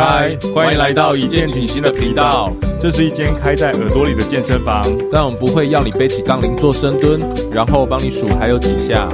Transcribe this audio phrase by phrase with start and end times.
[0.00, 2.50] 嗨，欢迎来到一见倾心的频道。
[2.80, 4.82] 这是一间开在耳朵里的健身房，
[5.12, 7.20] 但我们不会要你背起杠铃做深蹲，
[7.52, 9.06] 然后帮你数还有几下。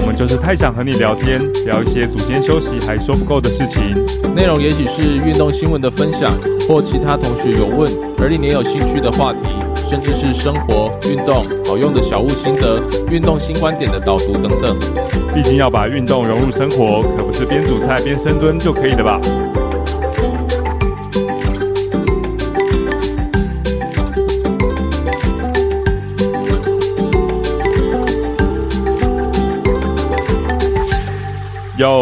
[0.00, 3.94] 我们就是太想和你聊天，聊一些组间休息还说不够的事情。
[4.34, 6.32] 内容也许是运动新闻的分享，
[6.66, 9.40] 或其他同学有问而令你有兴趣的话题，
[9.86, 12.80] 甚至是生活、运动好用的小物心得、
[13.10, 14.74] 运动新观点的导读等等。
[15.34, 19.20] 毕竟要把运动融入生活，可不是边煮菜边深蹲就可以的吧？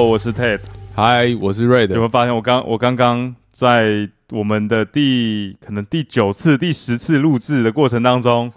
[0.08, 0.60] 我是 Ted，
[0.96, 1.88] 嗨，我是 Red。
[1.88, 8.50] 有没有发现我刚我刚刚在我们的第可能第九次、第十次录制的过程当中，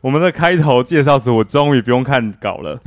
[0.00, 2.80] 我们的开头介绍词我终于不用看稿了，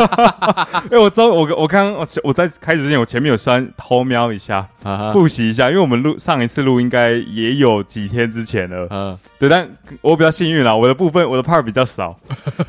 [0.84, 4.68] 因为我终我我刚刚我在开始之前，我前面有先偷瞄一下，
[5.10, 9.66] 复习一下，因为我们录上一次录应该也有几天之前了，嗯，对，但
[10.02, 12.20] 我比较幸运啦，我的部分我的 part 比较少，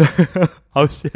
[0.71, 1.11] 好险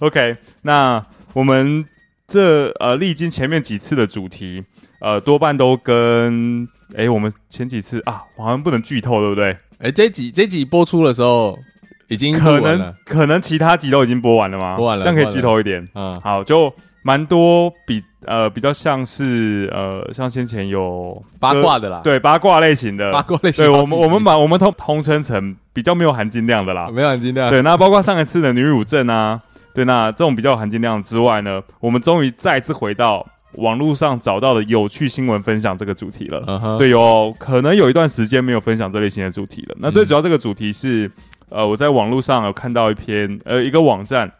[0.00, 1.86] ，OK，那我们。
[2.30, 4.62] 这呃，历经前面几次的主题，
[5.00, 9.56] 呃，多半都跟哎，我们前几次啊，好像不能剧透，对不对？
[9.80, 11.58] 哎，这集这集播出的时候，
[12.06, 14.76] 已经可能可能其他集都已经播完了吗？
[14.76, 15.84] 播完了，这样可以剧透一点。
[15.96, 16.72] 嗯，好，就
[17.02, 27.50] 蛮多比呃比较像是呃，像先前有八卦的啦，对八卦类型的八卦类型，对我们我们把我们通通称成比较没有含金量的啦，没有含金量。
[27.50, 29.42] 对，那包括上一次的女乳症啊。
[29.72, 36.40] 对，那这种比较有含金量之外呢，我们终于再次回到网络上找到的有趣新闻分享这个主题了。
[36.42, 36.76] Uh -huh.
[36.76, 39.76] 对哦，可能有一段时间没有分享这类型的主题了。
[39.78, 41.06] 那最主要这个主题是，
[41.50, 44.32] 嗯、呃，我在网络上有看到一篇，呃，一个网站，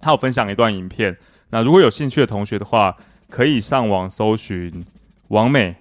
[0.00, 1.16] 它有分享一段影片。
[1.50, 2.96] 那如果有兴趣的同学的话，
[3.30, 4.84] 可以上网搜寻
[5.28, 5.76] “王美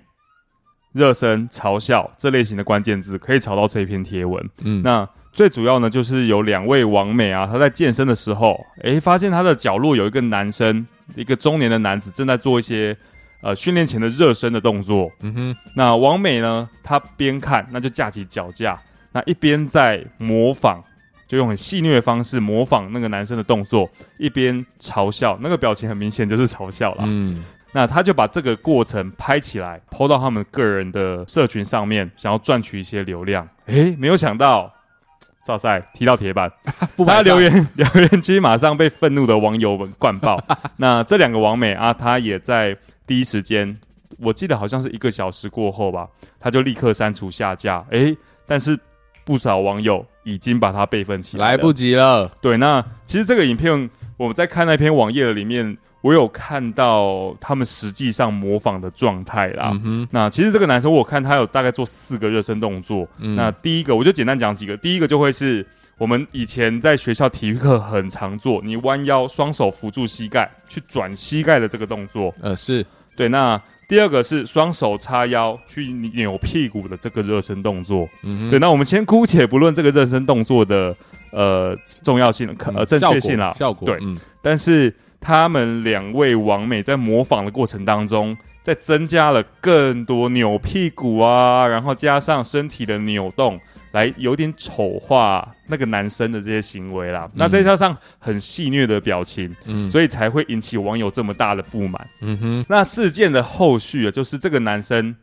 [0.91, 4.49] 热身嘲笑”这类型的关键字，可以找到这一篇贴文。
[4.63, 5.09] 嗯，那。
[5.33, 10.85] 最主要呢，就是有两位王美啊，她在健身的时候，诶，发现她的角落有一个男生，
[11.15, 12.95] 一个中年的男子正在做一些
[13.41, 15.11] 呃训练前的热身的动作。
[15.21, 18.79] 嗯哼，那王美呢，她边看，那就架起脚架，
[19.11, 20.83] 那一边在模仿，
[21.27, 23.89] 就用很戏谑的方式模仿那个男生的动作，
[24.19, 27.03] 一边嘲笑，那个表情很明显就是嘲笑了。
[27.07, 33.49] 嗯，那他就把这个过程拍起来，PO 到他们个人的社群上面，想要赚取一些流量。
[33.65, 34.71] 诶，没有想到。
[35.43, 36.51] 赵赛踢到铁板，
[36.95, 40.41] 不他留言 留言区马上被愤怒的网友们灌爆。
[40.77, 43.77] 那这两个网美啊，他也在第一时间，
[44.17, 46.07] 我记得好像是一个小时过后吧，
[46.39, 47.85] 他就立刻删除下架。
[47.89, 48.15] 诶，
[48.47, 48.79] 但是
[49.23, 52.31] 不少网友已经把它备份起来，来不及了。
[52.41, 55.77] 对，那其实这个影片我们在看那篇网页里面。
[56.03, 59.71] 我有看到他们实际上模仿的状态啦。
[59.85, 60.05] 嗯。
[60.11, 63.07] 那其实这个男生，我看他有大概做四个热身动作。
[63.19, 63.37] 嗯。
[63.37, 64.75] 那第一个，我就简单讲几个。
[64.75, 65.65] 第一个就会是
[65.97, 72.35] 我们以前在学校体育课很常做，你弯腰，双手扶住膝盖去转膝盖的这个动作。
[72.41, 72.85] 呃，是
[73.15, 73.29] 对。
[73.29, 75.85] 那第二个是双手叉腰去
[76.15, 78.09] 扭屁股的这个热身动作。
[78.23, 78.49] 嗯。
[78.49, 78.59] 对。
[78.59, 80.93] 那我们先姑且不论这个热身动作的
[81.31, 83.53] 呃重要性、可呃正确性啦。
[83.53, 83.85] 效果。
[83.85, 83.97] 对。
[84.01, 84.17] 嗯。
[84.41, 84.93] 但是。
[85.23, 93.57] 他们两位王美在模仿的过程当中，在增加了更多扭屁股啊，然后加上身体的扭动，
[93.93, 97.23] 来有点丑化那个男生的这些行为啦。
[97.27, 102.05] 嗯、那再加上很戏谑的表情，嗯，所以才会引起网友这么大的不满。
[102.19, 102.65] 嗯哼。
[102.67, 105.15] 那事件的后续啊，就是这个男生，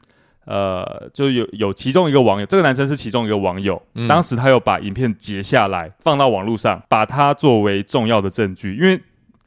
[0.47, 8.99] 呃，就有有其中一个网友，这个男生是其中一个网友，嗯、当时他又把影片截下来放到网络上，把它作为重要的证据，因为。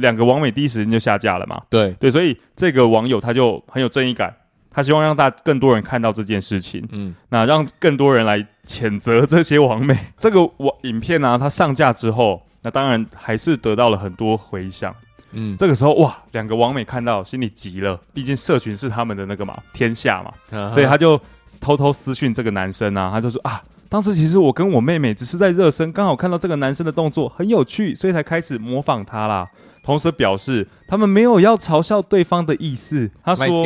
[0.04, 1.60] 两个网美第一时间就下架了嘛？
[1.70, 1.92] 对。
[1.94, 4.36] 对，所以这个网友他就很有正义感，
[4.70, 9.98] 他希望让大更多人看到这件事情，嗯，那让更多人来谴责这些网美。
[10.20, 14.94] 这个网影片呢、啊，它上架之后，那当然还是得到了很多回响，
[15.32, 21.20] 嗯，这个时候哇，两个网美看到心里急了，毕竟社群是他们的那个嘛，天下嘛，嗯、所以他就
[21.62, 29.48] 偷偷私讯这个男生啊，他就说啊，当时其实我跟我妹妹只是在热身，刚好看到这个男生的动作很有趣，所以才开始模仿他啦。
[29.84, 33.12] 同时表示，他们没有要嘲笑对方的意思。
[33.24, 33.66] 他说，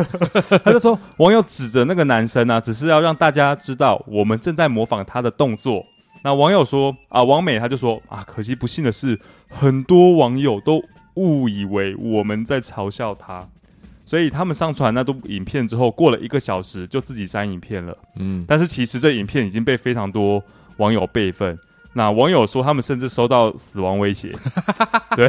[0.64, 5.84] 他就说，网友指着那个男生啊，只是要让大家知道我们正在模仿他的动作。
[6.24, 10.82] 那网友说啊，王美他就说啊，可惜不幸的是，很多网友都
[11.14, 13.46] 误以为我们在嘲笑他，
[14.04, 17.96] 所以他们上传那部影片之后，过了一个小时就自己删影片了。
[18.16, 20.42] 嗯，但是其实这影片已经被非常多
[20.78, 21.58] 网友备份。
[21.94, 24.32] 那网友说，他们甚至收到死亡威胁，
[25.18, 25.28] 对，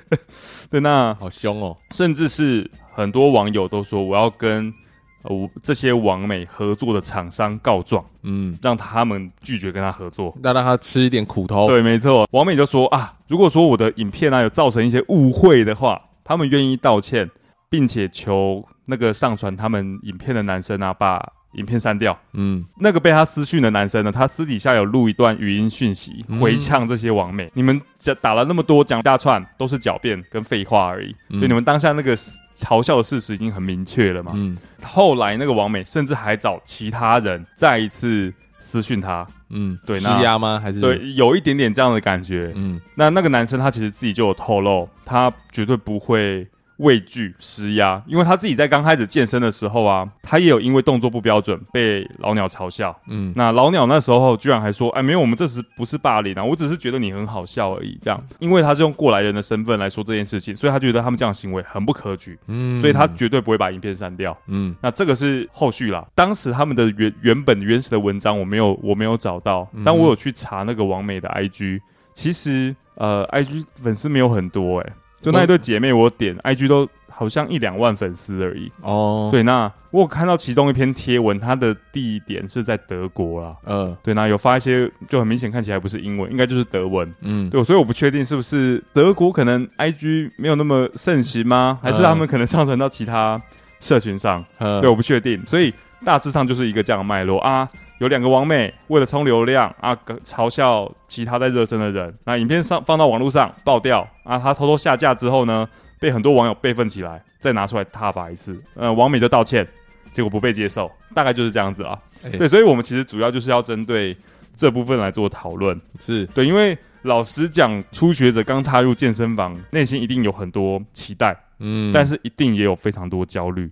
[0.70, 1.76] 对，那好凶哦！
[1.90, 4.72] 甚至是很多网友都说，我要跟
[5.20, 11.66] 呃这些网美合作的厂商告状，嗯，让他们拒绝跟他合作，那让他吃一点苦头。
[11.66, 12.26] 对，没错。
[12.30, 17.30] 网美就说啊，如果说我的影片啊有造成一些误会的话，他们愿意道歉，
[17.68, 21.34] 并且求那个上传他们影片的男生啊把。
[21.58, 32.16] 影片删掉，嗯，那个被他私讯的男生呢，他私底下有录一段语音讯息回呛这些网美，嗯、你们讲打了那么多讲大串，都是狡辩跟废话而已，嗯、对，你们当下那个
[32.56, 40.60] 嘲笑的事实已经很明确了嘛，嗯，后来那个网美甚至还找其他人再一次私讯他，嗯，对，那，施压吗？
[40.62, 40.80] 还是？
[40.80, 46.46] 对，有一点点这样的感觉，嗯，那那个男生他其实自己就有透露，他绝对不会。
[46.78, 52.96] 畏惧施压，因为他自己在刚开始健身的时候啊，他也有因为动作不标准被老鸟嘲笑。
[53.08, 62.38] 嗯，那老鸟那时候居然还说：“哎，没有，我们这时不是霸凌啊，我只是觉得你很好笑而已。”这样，因为他是用过来人的身份来说这件事情，所以他觉得他们这样行为很不可取。
[62.46, 64.36] 嗯，所以他绝对不会把影片删掉。
[64.46, 66.06] 嗯，那这个是后续啦。
[66.14, 71.80] 当时他们的原原本原始的文章我没有我没有找到，但我有去查那个王美的 IG，
[72.14, 74.92] 其实呃 IG 粉丝没有很多哎、欸。
[75.20, 78.70] 就那一对姐妹，我点 IG 都好像一两万粉丝而已。
[78.82, 83.56] 哦，对，那我有看到其中一篇贴文，它的地点是在德国啦。
[83.66, 87.12] 嗯，对，那有发一些就很明显看起来不是英文，应该就是德文。
[87.22, 91.78] 嗯，对，所以我不确定是不是德国可能 IG 没有那么盛行吗？
[91.82, 93.40] 还是他们可能上传到其他
[93.80, 94.44] 社群上？
[94.58, 95.44] 嗯，对，我不确定。
[95.46, 95.74] 所以
[96.04, 97.68] 大致上就是一个这样的脉络啊。
[97.98, 105.68] 有两个王美为了冲流量啊，嘲笑其他在热身的人，那影片上放到网络上爆掉啊，他偷偷下架之后呢，
[105.98, 109.66] 被很多网友备份起来，再拿出来挞伐一次，呃，王美就道歉，
[110.12, 111.98] 结果不被接受，大概就是这样子啊。
[112.22, 114.16] 欸、对，所以我们其实主要就是要针对
[114.54, 123.68] 这部分来做讨论，是对，因为老实讲，初学者刚踏入健身房，内心一定有很多期待，嗯，但是一定也有非常多焦虑。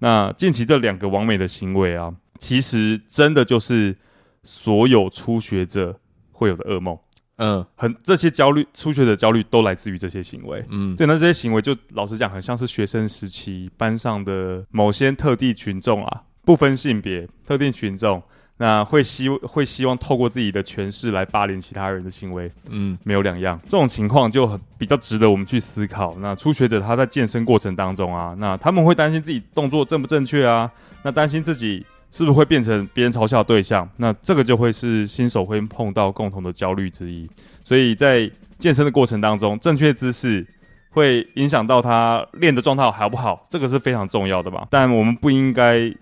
[0.00, 2.12] 那近期这两个王美的行为啊。
[2.38, 3.96] 其实真的就是
[4.42, 5.98] 所有初学者
[6.32, 6.96] 会有的噩梦，
[7.36, 18.22] 嗯，很这些焦虑，初学者焦虑都来自于这些行为，嗯，对，那这些行为就老实讲，很像是学生时期班上的某些特定群众啊，不分性别，特定群众，
[18.56, 26.16] 那会希会希望透过自己的权势来霸凌其他人的行为，嗯，没有两样，这种情况就很比较值得我们去思考。
[26.20, 30.70] 那初学者他在健身过程当中啊，那他们会担心自己动作正不正确啊，
[31.02, 31.84] 那担心自己。
[32.10, 33.88] 是不是会变成别人嘲笑的对象？
[33.96, 37.28] 那这个就会是新手会碰到共同的焦虑之一。
[37.64, 40.46] 所以在健身的过程当中，正确姿势
[40.90, 44.66] 会影响到他练的状态好不好，这个是非常重要的吧。
[44.70, 45.92] 但我们不应该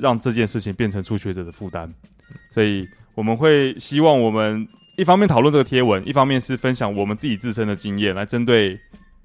[0.00, 1.92] 让这件事情变成初学者的负担。
[2.50, 4.66] 所以我们会希望我们
[4.96, 8.78] 一方面讨论这个贴文，一方面是分享我们自己自身的经验，来针对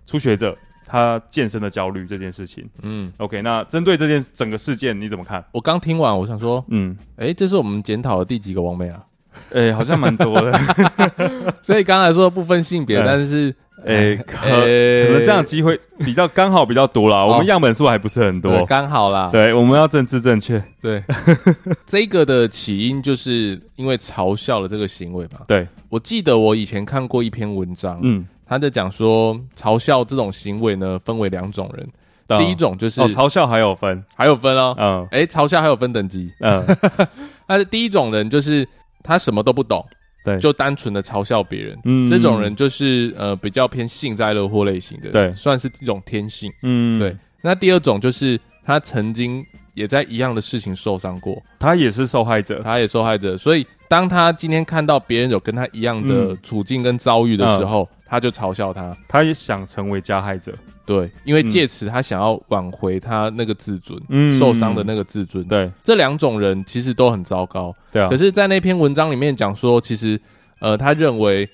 [0.06, 0.58] 初学者。
[0.92, 5.42] 他健身的焦虑这件事情，嗯，OK，那针对这件整个事件你怎么看？
[5.54, 9.00] 我刚听完，我想说，嗯，哎、欸，这是我们检讨的第几个王美啊？
[9.54, 10.52] 哎、欸，好像蛮多的。
[11.64, 13.56] 所以刚才说的不分性别，嗯、但是，
[13.86, 17.20] 哎、欸，可、欸、可能这样机会比较刚好比较多啦。
[17.20, 19.30] 哦、我们样本数还不是很多，刚好啦。
[19.32, 20.62] 对，我们要政治正确。
[20.82, 21.02] 对，
[21.88, 25.40] 这个的起因就是因为嘲笑了这个行为嘛。
[25.48, 28.28] 对，我记得我以前看过一篇文章，嗯。
[28.52, 31.90] 他在讲说，嘲笑这种行为呢，分为两种人。
[32.28, 34.76] 嗯、第一种就是哦，嘲笑还有分，还有分哦。
[34.78, 36.30] 嗯，哎、欸，嘲笑还有分等级。
[36.42, 36.62] 嗯，
[37.48, 38.68] 他的第一种人就是
[39.04, 39.82] 他什么都不懂，
[40.26, 41.80] 对，就单纯的嘲笑别人。
[41.86, 46.52] 嗯，这种人就是呃比较偏幸灾乐祸类型的，对，算是一种天性。
[46.64, 47.16] 嗯，对。
[47.42, 53.38] 那第二种就是他曾经也在一样的事情受伤过，他也是受害者，他也受害者。
[53.38, 60.54] 所以当他今天看到别人有跟他一样的处境跟遭遇的时候，他就嘲笑他，他也想成为加害者，
[60.86, 68.10] 对，因为借此他想要挽回他那个自尊，嗯，受伤的那个自尊，对，这两种人其实都很糟糕，对啊。
[68.10, 70.20] 可是，在那篇文章里面讲说，其实，
[70.60, 71.48] 呃，他认为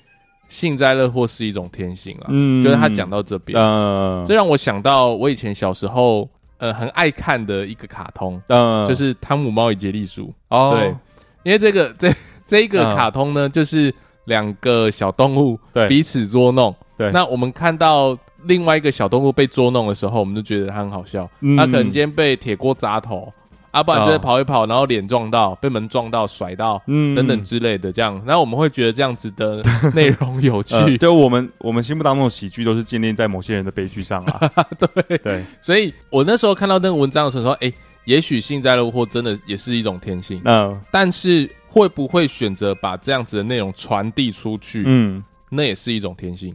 [0.48, 10.94] 幸灾乐祸是一种天性啊，嗯，就是他讲到这边，嗯，这让我想到我以前小时候，呃，很爱看的一个卡通，嗯，就是《汤姆猫与杰利鼠》，哦，对，
[11.42, 12.12] 因为这个 这
[12.46, 13.92] 这一个卡通呢，就是。
[14.28, 15.88] 两个小动物对。
[15.88, 21.26] 彼此捉弄，对，那我们看到另外一个小动物被捉弄的时候，我们就觉得它很好笑。
[21.40, 23.32] 嗯，它可能今天被铁锅砸头，
[23.78, 29.62] 啊，不然就是跑一跑，然后脸撞到，被门撞到，甩到，嗯，等等之类的，这样，然后我们会觉得这样子的
[29.94, 30.74] 内容有趣。
[30.74, 34.50] 呃、就我们我们心目当中的喜剧都是建立在某些人的悲剧上啊。
[34.78, 40.40] 对对，所以我那时候看到那个文章的时候说，哎、欸，也许幸灾乐祸真的也是一种天性。
[40.44, 41.48] 嗯，但是。
[41.70, 44.84] 会不会选择把这样子的内容传递出去？
[44.86, 46.52] 嗯，那也是一种天性。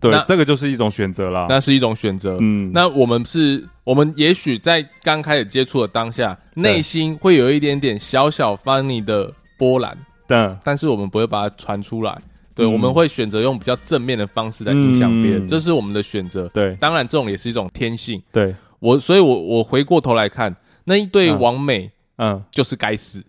[0.00, 1.44] 对，这个就是一种选择啦。
[1.50, 2.38] 那是一种选择。
[2.40, 12.18] 嗯，那我们是我们也许在刚开始接触的当下，内心会有一点点小小 funny 的波澜，对，但是我们不会把它传出来。
[12.54, 16.48] 对，嗯、我们会选择用比较正面的方式来影响别人，嗯、这是我们的选择。
[16.48, 18.22] 对，当然这种也是一种天性。
[18.32, 23.22] 对我，所以我我回过头来看那一对王美，嗯，就是该死。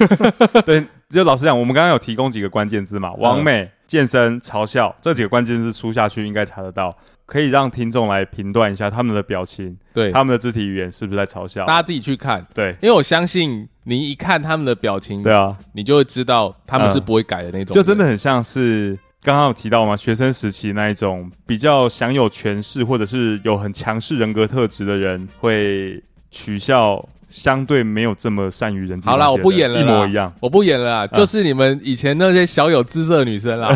[0.64, 6.94] 对，就老实讲，我们刚刚有提供几个关键字嘛，王美、嗯、健身、嘲笑这几个关键字输下去，应该查得到。
[7.28, 11.66] 可以让听众来评断一下他们的表情，对他们的肢体语言是不是在嘲笑？
[11.66, 19.94] 大家自己去看，对，因为我相信你一看他们的表情，对啊，你就会知道他们是不会改的那种，就真的很像是刚刚有提到吗？
[19.94, 27.06] 学生时期那一种比较享有权势或者是有很强势人格特质的人会取笑。
[27.28, 29.08] 相对没有这么善于人际。
[29.08, 33.70] 好啦，我不演了，一模一样，我不演了，就是你们以前那些小有姿色的女生啦。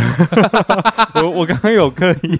[1.14, 2.36] 我我刚刚有刻意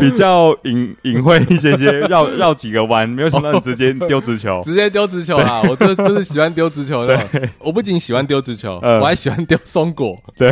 [0.00, 5.60] 比较隐隐晦一些些， 绕绕几个弯，没有想到你直接丢直球， 直接丢直球啊！
[5.68, 7.20] 我这就是喜欢丢直球的。
[7.58, 10.16] 我不仅喜欢丢直球，我还喜欢丢松果。
[10.38, 10.50] 对，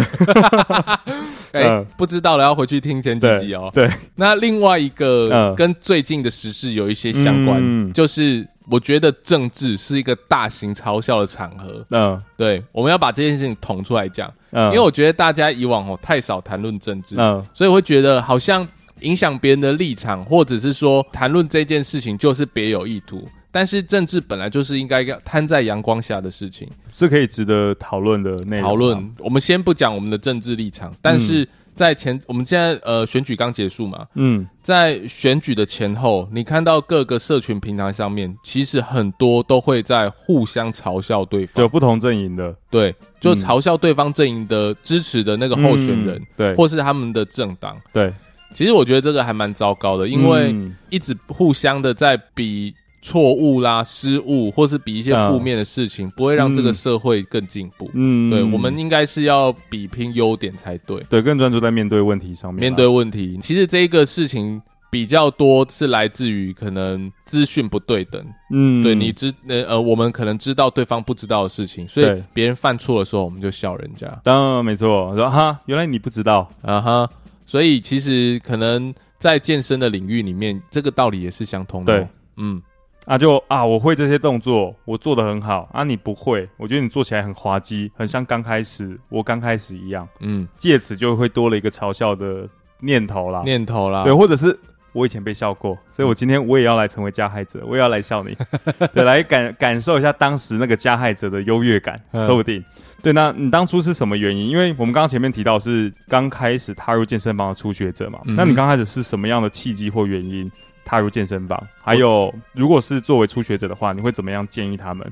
[1.52, 3.70] 哎，不知道了，要回去听前几集哦。
[3.72, 8.46] 对，那另外一个跟最近的时事有一些相关，就是。
[8.72, 11.84] 我觉得政治是一个大型嘲笑的场合。
[11.90, 14.32] 嗯，对，我们要把这件事情捅出来讲。
[14.50, 17.16] 嗯，因为我觉得大家以往哦太少谈论政治。
[17.18, 18.66] 嗯，所以我会觉得好像
[19.00, 23.28] 影响别人的立场，或者是说谈论这件事情就是别有意图。
[23.50, 28.64] 但是政治本来就是应该要摊在阳光下的事情，是可以值得讨论的内容。
[28.64, 31.46] 讨论，我们先不讲我们的政治立场，但是。
[31.74, 48.12] 在前，我们现在呃选举刚结束嘛，嗯，在选举的前后，你看到各个社群平台上面，其实很多都会在互相嘲笑对方，有不同阵营的，对，就嘲笑对方阵营的支持的那个候选人，嗯、对，或是他们的政党，对，
[48.54, 50.54] 其实我觉得这个还蛮糟糕的，因为
[50.90, 52.74] 一直互相的在比。
[53.02, 57.90] 错误啦、失误，或是比一些负面的事情，不会让这个社会更进步。
[57.94, 61.04] 嗯，对，我们应该是要比拼优点才对。
[61.10, 62.60] 对，更专注在面对问题上面。
[62.60, 68.24] 面对问题，其实这个事情比较多是来自于可能资讯不对等。
[68.52, 74.06] 嗯，对，你知呃呃，我们可能知道对方不知道的事情，所以别人犯错的时候，我们就笑人家。
[74.22, 77.10] 当然没错，说哈，原来你不知道啊哈。
[77.44, 81.98] 所以其实可能在健身的领域里面，这个道理也是相通的。
[81.98, 82.62] 对，嗯。
[83.04, 94.56] 啊就，啊，我会这些动作，我做的很好啊，你不会，我觉得你做起来很滑稽，很像刚开始我刚开始一样，嗯，借此就会多了一个嘲笑的念头啦，念头啦，对，或者是
[94.92, 98.36] 我以前被笑过，所以我今天我也要来成为加害者，我也要来笑你，
[98.94, 102.64] 对，来感感受一下当时那个加害者的优越感，说不定。
[103.02, 104.48] 对，那你当初是什么原因？
[104.48, 110.48] 因为我们刚刚前面提到是刚开始踏入健身房的初学者嘛，嗯、那你刚开始是什么样的契机或原因？
[110.84, 115.10] 踏入健身房，还有，如果是作为初学者的话，你会怎么样建议他们？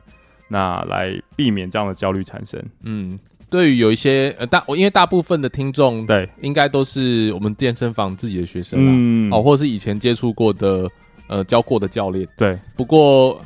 [0.49, 2.61] 那来避免这样的焦虑产生？
[2.83, 3.17] 嗯，
[3.49, 10.91] 对于有一些呃大，因为大部分的听众对，应该都是我们健身房自己的学生啊，嗯，哦，或者是以前接触过的
[11.29, 12.59] 呃教过的教练，对。
[12.77, 13.41] 不过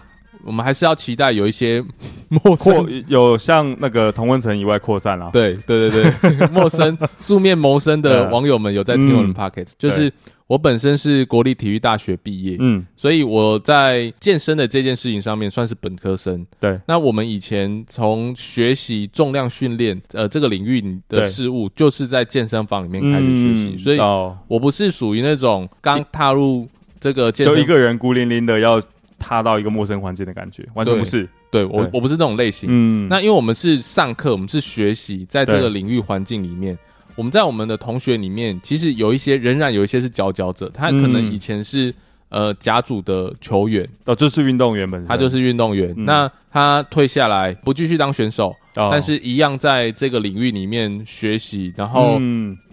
[0.44, 1.84] 我们还是要期待有一些
[2.28, 5.28] 陌生，有像那个同温层以外扩散了。
[5.30, 10.10] 对对对对， 陌生素面谋生的网友们有在听我们 Podcast，就是。
[10.46, 16.46] 我本身是国立体育大学毕业，嗯，所以我在健身的这件事情上面算是本科生。
[16.60, 23.74] 对，那我们以前从学习重量训练，呃，这个领域的事物，就是在健身房里面开始学习。
[23.78, 23.98] 所以，
[24.46, 26.68] 我不是属于那种刚踏入
[27.00, 28.82] 这个健身，就一个人孤零零的要
[29.18, 31.26] 踏到一个陌生环境的感觉，完全不是。
[31.50, 32.68] 对我，我不是那种类型。
[32.70, 36.78] 嗯，那因为我们是上课，我们是学习，在这个领域环境里面。
[37.16, 41.90] 我们在我们的同学里面，其实有一些仍然有一些是佼佼者，他可能以前是、
[42.30, 45.94] 嗯、呃甲组的球员哦，就是运动员本身，他就是运动员。
[45.96, 52.20] 嗯、那他退下来不继续当选手，哦、但是一样在这个领域里面学习，然后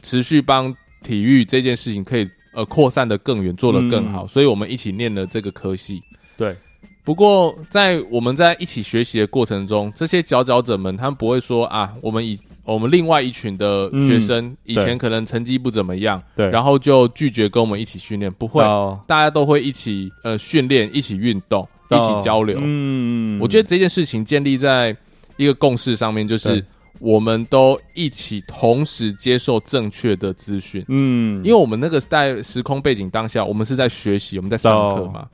[0.02, 4.26] 持续帮体育这件事情可以呃扩散的更远，做得更好。
[4.26, 6.02] 嗯、所以我们一起念了这个科系。
[6.38, 6.56] 对，
[7.04, 18.32] 不过在我们在一起学习的过程中，这些佼佼者们，他们不会说啊，我们以我们另外一群的学生以前可能成绩不怎么样，对，然后就拒绝跟我们一起训练。
[18.32, 18.64] 不会，
[19.08, 22.60] 大家都会一起呃训练，一起运动，一起交流。
[22.62, 24.96] 嗯，我觉得这件事情建立在
[25.38, 26.64] 一个共识上面，就是
[27.00, 30.86] 我们都一起同时接受正确的资讯。
[30.88, 35.28] 嗯，因为我们那个在时空背景当下，我们是在学习，我们在上课嘛，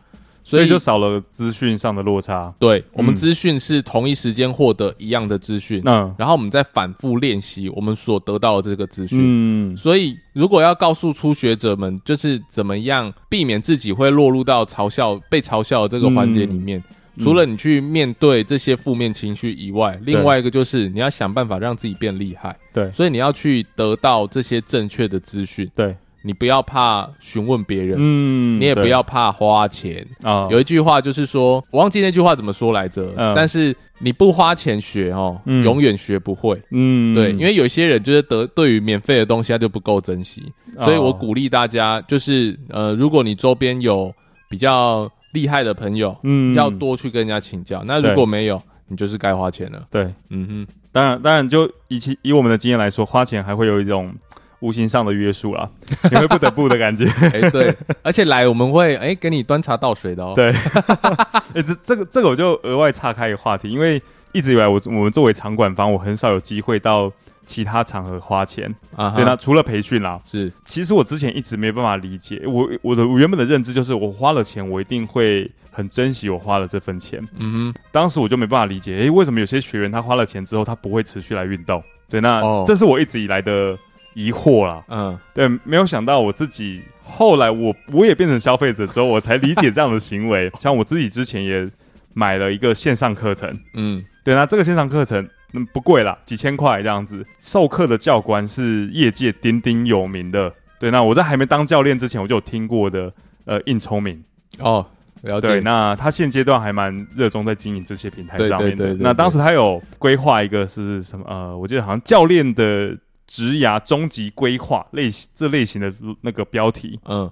[0.50, 2.54] 所以就少了资讯上的落差。
[2.58, 9.20] 对，我们资讯是同一时间获得一样的资讯，嗯，然后我们再反复练习我们所得到的这个资讯。
[9.22, 16.82] 嗯，所以如果要告诉初学者们，就是怎么样避免自己会落入到嘲笑、被嘲笑的这个环节里面，
[17.18, 22.58] 嗯，除了你去面对这些负面情绪以外，另外一个就是你要想办法让自己变厉害。
[22.72, 25.70] 对，所以你要去得到这些正确的资讯。
[25.75, 25.94] 对。
[26.27, 30.05] 你不要怕询问别人，嗯，你也不要怕花钱。
[30.22, 30.50] 啊。
[30.51, 36.62] 有一句话就是说，我忘记那句话怎么说来着，但是你不花钱学哦，永远学不会。
[36.72, 44.13] 嗯，对，因为有些人就是得对于免费的东西他就不够珍惜，所以我鼓励大家就是呃，如果你周边有
[44.50, 47.81] 比较厉害的朋友，嗯，要多去跟人家请教。
[47.86, 49.88] 那如果没有，你就是该花钱了。
[49.89, 54.13] 对，嗯哼，当然，当然，就以其以我们的经验来说，花钱还会有一种。
[54.60, 55.70] 无形上的约束啦，
[56.10, 57.06] 你会不得不的感觉。
[57.34, 60.34] 哎、欸，对，而且来我们会哎、欸、给你端茶倒水的哦。
[60.36, 60.52] 对，
[61.54, 67.12] 哎、欸，这这个这个我就额外岔开一个话题，因为一直以来我我们作为场馆方，我很少有机会到
[67.46, 69.12] 其他场合花钱啊。
[69.12, 77.20] 对，那除了培训啦，是，其实我之前一直没办法理解，我我的我原本的认知就是我花了钱，我一定会很珍惜我花了这份钱。
[77.38, 81.84] 嗯哼，当时我就没办法理解，哎、欸，为什么有些学员他花了钱之后，他不会持续来运动？
[82.10, 83.78] 对，那、哦、这是我一直以来的。
[84.17, 90.50] 疑惑啦，嗯，对，没有想到我自己后来我我也变成消费者之后，我才理解这样的行为。
[90.59, 91.69] 像我自己之前也
[92.15, 97.24] 买了一个线上课程，嗯，对，那这个线上课程嗯不贵啦，几千块这样子。
[97.39, 103.13] 授课的教官是业界鼎鼎有名的，对，那我在还没当教练之前，我就有听过的，
[103.45, 104.24] 呃，应聪明
[104.57, 104.83] 哦，
[105.21, 105.47] 了解。
[105.47, 108.95] 对，那他现阶段还蛮热衷在经营这些平台上面的。
[108.95, 111.24] 那当时他有规划一个是什么？
[111.29, 112.97] 呃，我记得好像教练的。
[113.27, 117.29] 职涯终极规划类型这类型的那个标题，嗯，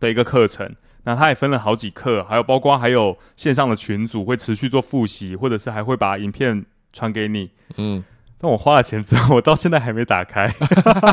[0.00, 8.04] 的一个课程，那它也分了好几课，还有包括还有线上的群组会持续做复习，或者是还会把影片传给你，嗯，
[8.38, 10.46] 但我花了钱之后，我到现在还没打开，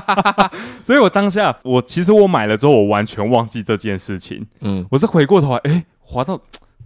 [0.83, 6.39] 所以我当下我其实我买了之后，我完全忘记这件事情，嗯，我是回过头来，哎、欸，滑到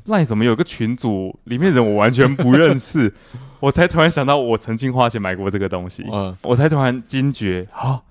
[0.05, 3.13] LINE 怎么有个群组里面人我完全不认识。
[3.61, 6.05] 我才突然想到，我曾经花钱买过这个东西。
[6.11, 8.01] 嗯，我才突然惊觉，啊，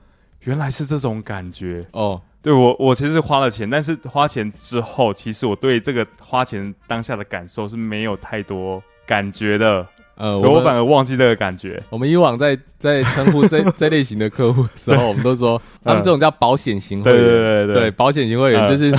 [0.40, 1.86] 原来是这种感觉。
[1.92, 9.86] 哦，对我，我其实是花了钱，但是花钱之后，其实我对这个花钱当下的感受是没有太多感觉的。
[10.16, 11.82] 呃，我反而忘记这个感觉。
[11.90, 17.24] 我们以往在在称呼 这这类型的客户的时候，我们都说他们这种叫保险型会员。
[17.24, 18.94] 对对对保险型会员就是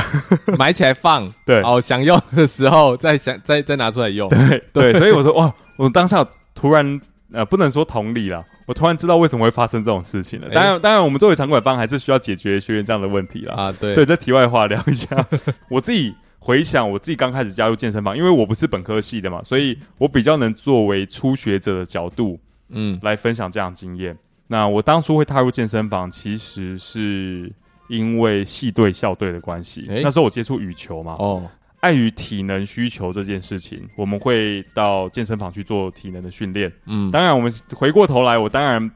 [0.58, 4.30] 买起来放， 对，哦，想用的时候再想再再拿出来用。
[4.30, 6.26] 对对，所以我说哇，我当下。
[6.56, 7.02] 突然，
[7.34, 8.42] 呃，不能说同理了。
[8.68, 10.48] 我突然知道为什么会发生这种事情了。
[10.50, 13.54] 当然，当然，我们作为场馆方还是需要解决学员这样的问题了。
[13.56, 15.18] 啊，对，对，在题外话聊一下。
[15.70, 24.18] 我自己回想，我自己刚开始加入健身房，因为我不是本科系的嘛，所以我比较能作为初学者的角度，嗯，来分享这样的经验。
[24.48, 27.50] 那我当初会踏入健身房，其实是
[27.88, 29.86] 因为系队校队的关系。
[29.88, 31.50] 那时候我接触羽球嘛，哦。
[31.80, 36.72] 碍于体能需求这件事情，我们会到健身房去做体能的训练。
[36.86, 38.90] 嗯，当然，我们回过头来，我当然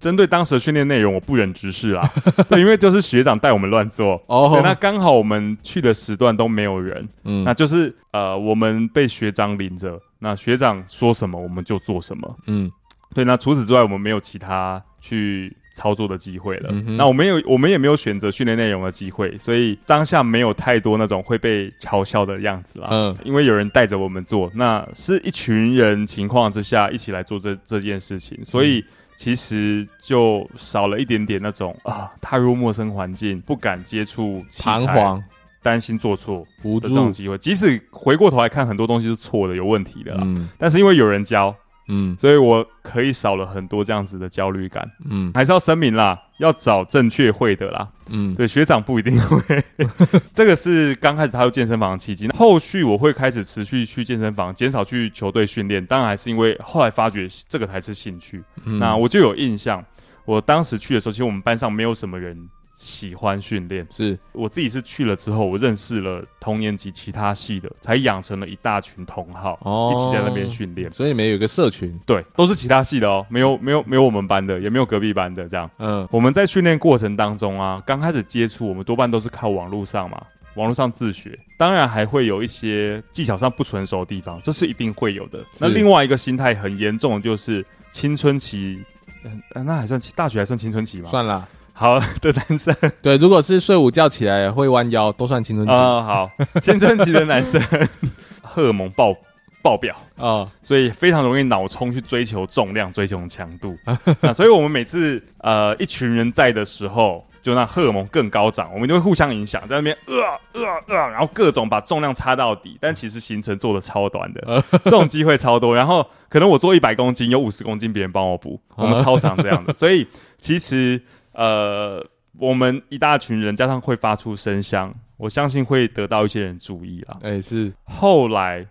[0.00, 2.08] 针对当时的训练内容，我不忍直视啦。
[2.48, 4.22] 对，因为就是学长带我们乱做。
[4.26, 7.08] 哦，那刚好我们去的时段都没有人。
[7.24, 12.36] 嗯，那就是呃，我们被学长领着，那学长说什么我们就做什么。
[12.46, 12.70] 嗯，
[13.14, 13.24] 对。
[13.24, 15.56] 那除此之外，我们没有其他去。
[15.76, 22.88] 操作的机会了，嗯、那我们有，我们也没有选择训练内容的机会，所以当下没有太多那种会被嘲笑的样子啦。
[22.90, 28.82] 嗯，因为有人带着我们做，那是一群人情况之下一起来做这这件事情，所以
[29.16, 35.22] 其实就少了一点点那种啊，踏入陌生环境不敢接触，彷徨，
[35.62, 37.36] 担心做错的这种机会。
[37.38, 41.54] 即使回过头来看，很多东西是错的，有问题的啦，嗯、但是因为有人教。
[41.88, 44.88] 嗯，所以我可以少了很多这样子的焦虑感。
[45.08, 47.88] 嗯，还是要声明啦，要找正确会的啦。
[48.10, 49.64] 嗯，对，学长不一定会。
[50.34, 52.28] 这个是刚开始踏入健身房的契机。
[52.28, 55.84] 后续我会开始持续去健身房，减少去球队训练。
[55.86, 58.42] 当然还是因为后来发觉这个才是兴趣。
[58.64, 59.84] 嗯，那我就有印象，
[60.24, 62.48] 我当时去的时候，其实我们班上没有什么人。
[62.78, 70.92] 喜欢训练，是我自己是去了之后，我认识了同年级其他系的，才养成了一大群同好，哦、一起在那边训练。
[70.92, 75.70] 所以你们有一个社群，对，都是其他系的哦，没有没有没有我们班的，也没有隔壁班的这样。
[75.78, 80.22] 嗯，我们在训练过程当中啊，刚开始接触，我们多半都是靠网络上嘛，
[80.56, 85.42] 网络上自学，当然还会有一些技巧上不纯熟的地方，这是一定会有的。
[85.58, 88.78] 那另外一个心态很严重的就是青春期，
[89.24, 91.08] 嗯，那还算大学还算青春期吗？
[91.08, 91.48] 算了。
[91.78, 96.02] 好的男生， 对，如果是睡午觉起来会弯腰，都算青春期啊、哦。
[96.02, 97.60] 好，青春期的男生，
[98.42, 99.14] 荷尔蒙爆
[99.62, 103.76] 爆表啊，哦、所以非常容易脑冲去追求重量，追求强度
[104.22, 104.32] 啊。
[104.32, 107.24] 所以我们每次呃一群人在的时候。
[107.46, 110.16] 就那荷尔蒙更高涨，我们就会互相影响，在那边呃
[110.54, 115.72] 呃呃，然后各种把重量插到底，但其实行程做的超短的，这种机会超多。
[115.72, 119.72] 然后可能我做一百公斤，有五十公斤别人帮我补，我们超常这样的。
[119.72, 120.04] 所以
[120.40, 121.00] 其实
[121.36, 122.04] 呃，
[122.40, 127.18] 我们一大群人加上会发出声响，我相信会得到一些人注意啦。
[127.22, 128.66] 哎，是后来。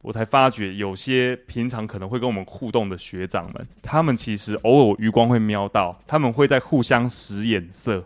[0.00, 8.02] 我才发觉，有些平常可能会跟我们互动的学长们，他们其实偶尔余光会瞄到，他们会在互相使眼色，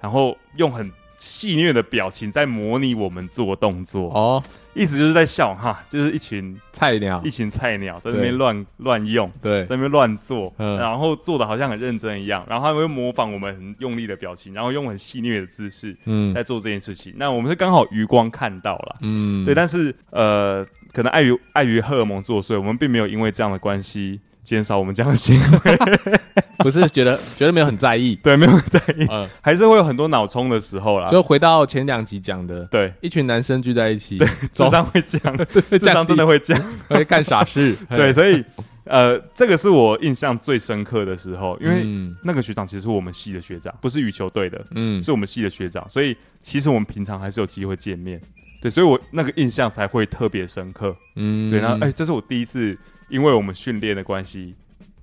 [0.00, 0.90] 然后用很
[1.22, 4.10] 戏谑的表情在模拟我们做动作。
[4.12, 4.42] 哦，
[4.74, 17.14] 意思就是在笑哈，就是一群菜鸟，一群菜鸟在那边乱乱用，对，在那边乱做，嗯，然后做的好像很认真一样，然后他们会模仿我们很用力的表情，然后用很戏谑的姿势，嗯，在做这件事情。
[17.16, 20.66] 那我们是刚好余光看到了，嗯，对，但是呃。
[20.92, 25.78] 可能碍于碍于荷尔蒙作祟，我们并没有因为这样的关系减少我们这样的行为，
[26.62, 31.08] 不是觉得觉得没有很在意， 对，没有很在意，嗯，还是会有很多脑冲的时候啦。
[31.08, 35.20] 就回到前两集讲的，对，一群男生聚在一起，对，智商会降，
[35.70, 38.44] 智商真的会降，会干傻事， 对，所以
[38.84, 41.86] 呃，这个是我印象最深刻的时候，因为
[42.24, 48.20] 那个学长其实是我们系的学长，不是羽球队的，嗯，是我们系的学长，所以其实我们平常还是有机会见面。
[48.60, 50.94] 对，所以我那个印象才会特别深刻。
[51.16, 54.54] 嗯，对，然后哎，这是我第一次因为我们训练的关系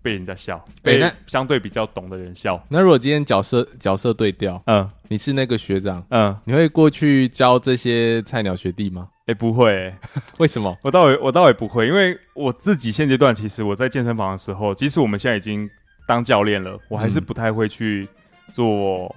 [0.02, 2.62] 被人家笑，被那相对比较懂的人笑。
[2.70, 9.10] 那如果今天角色角色对调，嗯，你是那个学长，嗯，你会过去教这些菜鸟学弟吗？
[9.26, 9.94] 哎，不会，
[10.40, 10.76] 为什么？
[10.84, 15.70] 我倒也我倒也不会，因为我自己现阶段其实我在健身房的时候，即使我们现在已经
[16.08, 18.08] 当教练了，我还是不太会去
[18.54, 19.16] 做。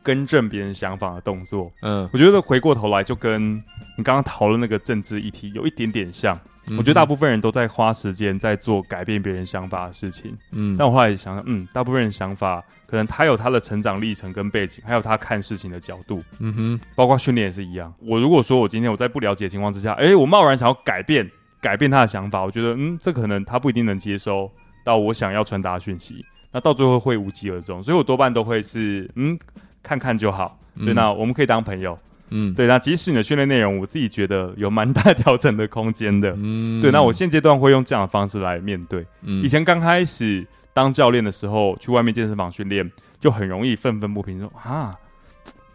[0.00, 3.56] 更正别人想法的动作，嗯，我觉得回过头来就跟
[3.94, 6.38] 你刚刚讨论那个政治议题有一点点像。
[6.68, 17.92] 嗯、我觉得大部分人都在花时间在做改变别人想法的事情，嗯，但我后来想想，嗯，大部分人想法可能他有他的成长历程跟背景，还有他看事情的角度，嗯哼，包括训练也是一样。
[18.00, 24.50] 我如果说我今天我在不了解的情况之下，哎、欸，我贸然想要改变改变他的想法，我觉得，嗯，这可能他不一定能接收
[24.84, 27.82] 到我想要传达的讯息，那到最后会无疾而终。
[27.82, 29.38] 所以我多半都会是，嗯。
[29.80, 31.96] 看看就好，对，那我们可以当朋友，
[32.30, 39.06] 嗯，对，那即使你的训练内容，我自己觉得有蛮大调整的空间的，嗯，对，那我现阶段会用这样的方式来面对。
[39.22, 44.94] 嗯，以前刚开始当教练的时候，去外面健身房训练，就很容易愤愤不平，说啊，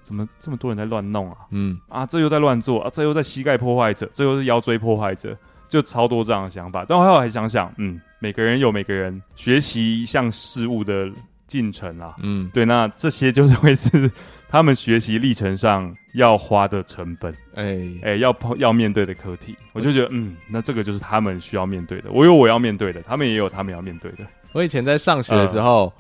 [0.02, 1.38] 怎么这么多人在乱弄啊？
[1.52, 5.38] 嗯，啊，这又在乱做啊，这又在膝盖破坏者，这又是腰椎破坏者，
[5.68, 6.86] 就超多这样的想法。
[6.88, 11.12] 但后来还想想，嗯，每个人有每个人学习一项事物的。
[11.46, 14.10] 进程啊，嗯，对，那这些就是会是
[14.50, 17.64] 他们学习历程上要花的成本，哎。
[17.64, 24.20] 哎、欸欸，要要面对的课题，我就觉得，嗯，那这个就是他们需要面对的，我有我要面对的，他们也有他们要面对的。
[24.52, 25.92] 我以前在上学的时候，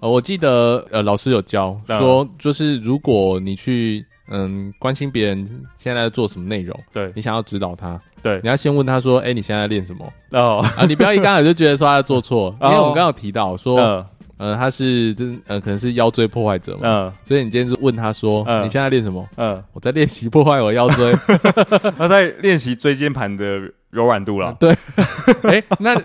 [0.00, 7.12] 呃，呃，我记得呃，老师有教说，就是如果你去嗯关心别人现在在做什么内容，对。
[7.14, 10.12] 你想要指导他，对，你要先问他说，哎、欸，你现在在练什么？
[10.30, 10.64] 哦。
[10.76, 13.78] 啊，你不要一刚开始就觉得说他在做错， 因为我们刚刚有提到说。
[13.78, 14.06] 呃
[14.38, 19.28] 呃，他是真呃，可能是腰椎破坏者嘛，嗯，所以你今天就问他说，嗯，你现在练什么？
[19.36, 21.12] 嗯，我在练习破坏我腰椎，
[21.98, 23.58] 他在练习椎间盘的
[23.90, 24.56] 柔软度了。
[24.58, 24.72] 对，
[25.42, 26.00] 哎，那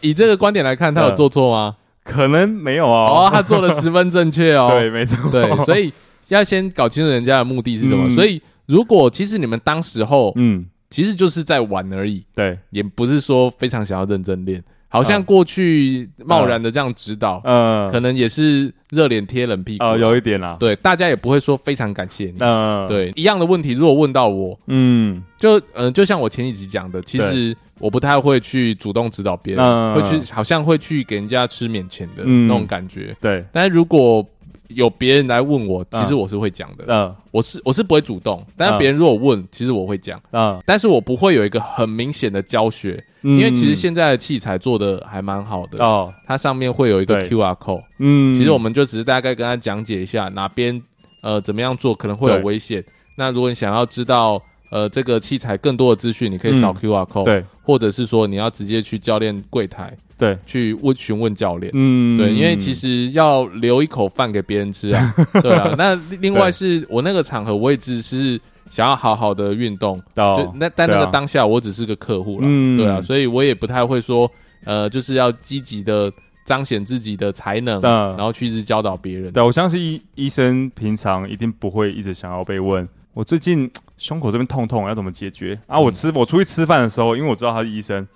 [0.00, 1.76] 以这个观点来看，他有做错吗？
[2.04, 3.06] 可能没有啊。
[3.06, 4.68] 哦，他做的十分正确哦。
[4.72, 5.30] 对，没错。
[5.30, 5.92] 对，所以
[6.28, 8.08] 要先搞清楚人家的目的是什么。
[8.10, 14.62] 所以如果其实你们当时候，嗯，其实就是在玩而已，对，也不是说非常想要认真练。
[14.88, 34.26] 好像过去贸然的这样指导，嗯，可能也是热脸贴冷屁股，呃，有一点啦，对，大家也不会说非常感谢你，嗯，对，一样的问题，如果问到我，嗯，就嗯，就像我前几集讲的，其实我不太会去主动指导别人，会去好像会去给人家吃免钱的那种感觉，对，但是如果
[34.68, 36.84] 有别人来问我，其实我是会讲的。
[36.86, 40.20] 嗯，我是我是不会主动，但是别人如果问，其实我会讲。
[40.30, 45.82] 嗯，但是我不会有一个很明显的教学，因为其实现在的器材做的还蛮好的。
[45.82, 47.82] 哦，它上面会有一个 QR code。
[47.98, 50.80] 嗯，其实我们就只是大概跟他讲解一下哪边
[51.22, 52.84] 呃怎么样做可能会有危险。
[53.16, 57.24] 那如果你想要知道呃这个器材更多的资讯，你可以扫 QR code。
[57.24, 59.96] 对，或者是说你要直接去教练柜台。
[60.18, 65.72] 对，去问询问教练，嗯，对，因为其实要留一口饭给别人吃啊， 对啊。
[65.78, 74.30] 那另外是我那个场合，我也只是想要好好的运动，就那但那个当下，我只是个客户了，嗯，对啊，所以我也不太会说，
[74.64, 76.12] 呃，就是要积极的
[76.44, 79.32] 彰显自己的才能，嗯、然后去一直教导别人。
[79.32, 85.58] 对，我相信医医生平常一定不会一直想要被问，我最近胸口这边痛痛，要怎么解决？
[85.66, 85.78] 啊？
[85.78, 88.06] 我吃我出去吃饭的时候，因为我知道他是医生，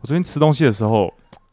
[0.00, 1.12] 我最近吃东西的时候，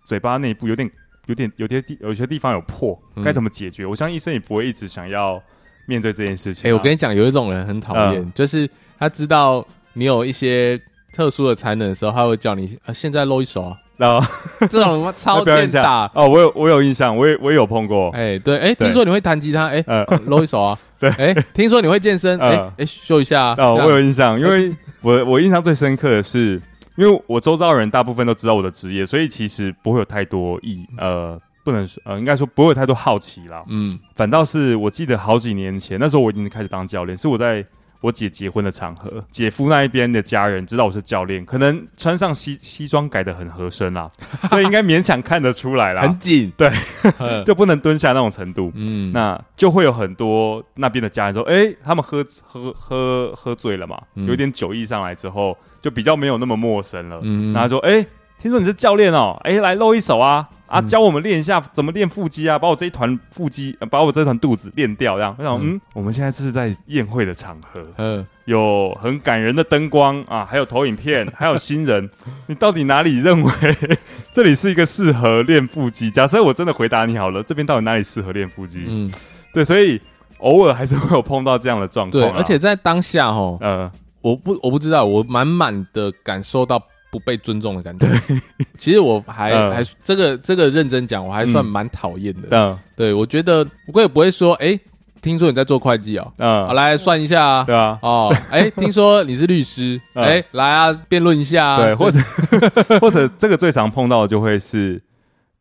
[0.10, 0.90] 嘴巴内部有点
[1.28, 3.84] 有点有些地有些地方有破，该怎么解决？
[3.84, 5.40] 嗯、我相信医生也不会一直想要
[5.86, 6.66] 面对这件事情、啊。
[6.66, 8.68] 哎、欸，我跟你讲，有一种人很讨厌，嗯、就是
[8.98, 10.82] 他知道你有一些
[11.14, 13.78] 特殊的才能的时候，他会叫你啊，现在露一手啊。
[13.98, 14.28] 然后
[14.68, 18.10] 这种 超级大哦，我有我有印象，我也我也有碰过。
[18.10, 19.84] 哎，对，哎，听说你会弹吉他，哎，
[20.26, 20.76] 露一手啊。
[21.00, 23.54] 对，哎，听说你会健身，哎，哎，秀一下。
[23.60, 26.60] 哦，我有印象，因为我我印象最深刻的是，
[27.00, 33.64] 因为我周遭的人大部分都知道我的职业，所以其实不会有太多意，呃，不能说，呃，应该说不会有太多好奇啦。
[33.70, 37.66] 嗯，反倒是我记得好几年前，那时候我已经开始当教练，是我在。
[38.02, 44.10] 我姐结婚的场合，姐夫那一边的家人知道我是教练，可能穿上西西装改的很合身啦，
[44.50, 46.02] 所以应该勉强看得出来啦。
[46.04, 46.72] 很紧，对，
[47.46, 48.72] 就不能蹲下那种程度。
[48.76, 57.20] 嗯，那就会有很多那边的家人说，哎、欸，他们喝喝喝喝醉了嘛，有点酒意上来之后，就比较没有那么陌生了。
[57.24, 58.08] 嗯，然后说，哎、欸，
[58.38, 60.48] 听说你是教练哦、喔，哎、欸，来露一手啊。
[60.70, 65.36] 啊，教我们练一下怎么练腹肌啊，把我这一团腹肌，呃、把我这团肚子练掉，这样。
[65.38, 72.10] 我想，嗯，嗯，我们现在这是在宴会的场合，嗯，有很感人的灯光啊，还有投影片， 还有新人，
[72.46, 73.52] 你到底哪里认为
[74.32, 76.12] 这里是一个适合练腹肌？
[76.12, 78.84] 假设我真的回答你好了，这边到底哪里适合练腹肌？
[78.88, 79.12] 嗯，
[79.52, 80.00] 对，所以
[80.38, 82.22] 偶尔还是会有碰到这样的状况。
[82.22, 86.80] 对，而且在当下，哦，呃，我不，我不知道，我满满的感受到。
[87.12, 88.08] 不被尊重的感觉。
[88.08, 88.42] 对，
[88.78, 92.48] 其实我还、嗯、还这个这个认真讲，我还算蛮讨厌的。
[92.52, 94.80] 嗯，对，我觉得我也不会说，哎、欸，
[95.22, 100.26] 听说你在做会计哦，嗯，好来算一下啊，对啊，哦，哎、欸，听说你是律师，哎、嗯。
[100.26, 102.20] 欸，来啊，辩论一下啊，对，或者
[103.02, 105.02] 或者这个最常碰到的就会是，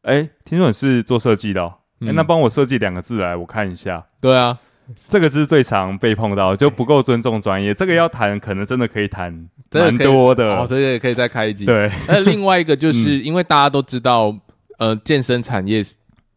[0.03, 4.05] 哎、欸，听说你是做设计的、哦，哎、那帮我设计两个字来，我看一下。
[4.21, 4.59] 对啊。
[4.97, 7.75] 这个是最常被碰到，就不够尊重专业。
[7.75, 9.33] 这个要谈，可能真的可以谈
[9.73, 10.57] 蛮多的。
[10.57, 11.67] 哦，这个也可以再开一集。
[11.67, 14.35] 对，那另外一个就是因为大家都知道，
[14.79, 15.83] 呃，健身产业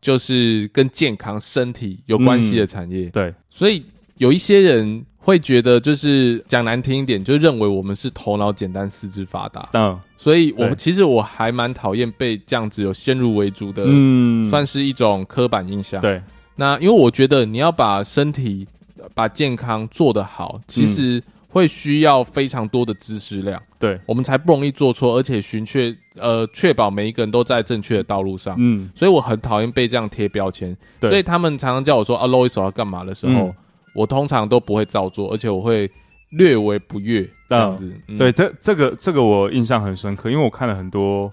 [0.01, 3.05] 就是跟健康、身体有关系的产业。
[3.11, 3.85] 对，所以
[4.17, 9.69] 有一些人会觉得，就是讲难听一点，就认为我们是头脑简单、四肢发达。
[9.73, 16.01] 嗯，所以我其实我还蛮讨厌被这样子有先入为主的，嗯，算是一种刻板印象。
[16.01, 16.21] 对。
[16.55, 18.67] 那因为我觉得你要把身体、
[19.13, 28.55] 把健康做得好，其实会需要非常多的知识量，对我们才不容易做错，而且寻确呃确保每一个人都在正确的道路上。
[28.59, 30.75] 嗯，所以我很讨厌被这样贴标签。
[30.99, 33.55] 对，所以他们常常叫我说啊，露一手要干嘛的时候，嗯、
[33.95, 35.89] 我通常都不会照做，而且我会
[36.31, 37.91] 略为不悦这样子。
[38.07, 41.31] 嗯、对，这这个这个我印象很深刻，因为我看了很多。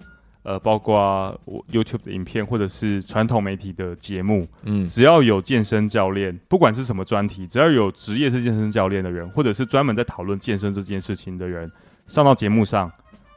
[0.48, 11.70] 呃，包括我 YouTube 的影片，或者是传统媒体的节目，嗯，只要有健身教练，不管是什么专题，只要有职业是健身教练的人，或者是专门在讨论健身这件事情的人，
[12.06, 12.90] 上到节目上，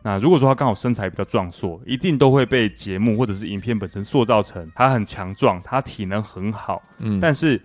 [0.04, 7.62] 那如果说他刚好身材比较壮硕，一定都会被节目或者是影片本身塑造成他很强壮，他体能很好，嗯，但是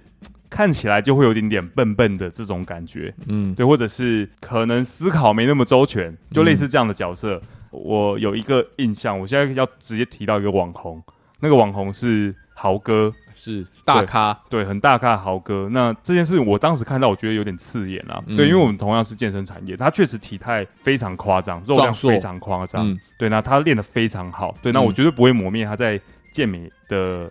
[0.50, 7.36] 看起来就会有点点笨笨的这种感觉，嗯，对，或者是可能思考没那么周全，就类似这样的角色。
[7.36, 7.42] 嗯
[7.84, 11.02] 我有一个印象，我现在要直接提到一个网红，
[11.40, 15.68] 那个网红是豪哥，是大咖，对，对，很大咖的豪哥。
[15.70, 18.22] 那这件事我当时看到，我觉得有点刺眼啊。
[18.26, 22.90] 嗯、对，因为我们同样是健身产业，他确实体态非常夸张，肉量非常夸张。
[22.90, 24.56] 嗯、对，那他练得非常好。
[24.62, 26.00] 对，那我绝对不会磨灭他在
[26.32, 27.30] 健美的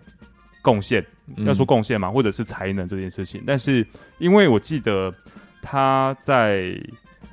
[0.61, 1.05] 贡献。
[1.35, 3.85] 嗯、要说贡献嘛，或者是才能这件事情，但是
[4.19, 5.13] 因为我记得
[5.61, 6.79] 他在。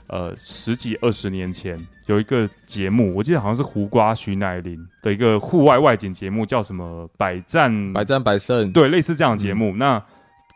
[0.09, 8.69] 呃，十几二十年前有一个节目，我记得好像是胡瓜、徐乃麟的一个户外外景节目，叫什么《百战百战百胜》？
[8.73, 9.71] 对，类似这样的节目。
[9.73, 10.03] 嗯、那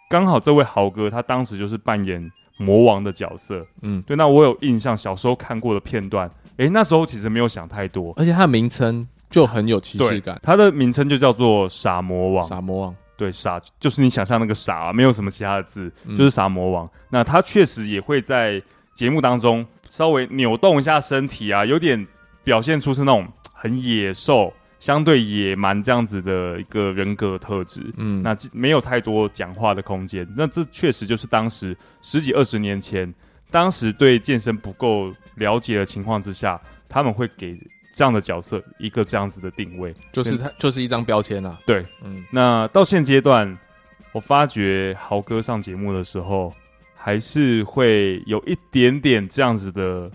[0.09, 3.65] 刚好这位豪哥他当时就是扮演魔王的角色。
[3.83, 4.17] 嗯，对。
[4.17, 6.29] 那我有印象，小时候看过的片段。
[6.57, 10.41] 诶，那时候其实没有想太多，而且他的名称就很有歧视感。
[10.43, 12.47] 他的名称就叫做“傻魔王”。
[12.49, 16.87] 傻魔王，对，傻就是你想象那个傻、啊，没有什么其他的字，就是傻魔王。
[16.87, 18.61] 嗯、那他确实也会在。
[18.97, 19.63] 节目当中
[19.97, 22.07] 稍微扭动一下身体啊，有点
[22.45, 27.81] 表现出是那种 很野兽、相对野蛮这样子的一个人格特质。
[27.97, 30.29] 嗯，那没有太多讲话的空间。
[30.37, 33.11] 那这确实就是当时十几二十年前，
[33.51, 37.59] 当时对健身不够了解的情况之下，他们会给
[37.95, 41.59] 这样的角色一个这样子的定位，就是他就是一张标签啊。
[41.67, 42.23] 对，嗯。
[42.31, 43.59] 那到现阶段，
[44.13, 46.53] 我发觉豪哥上节目的时候。
[47.07, 50.11] 还是会有一点点这样子的